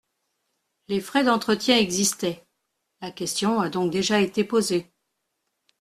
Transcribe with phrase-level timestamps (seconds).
[0.87, 2.43] Les frais d’entretien existaient:
[3.01, 4.91] la question a donc déjà été posée.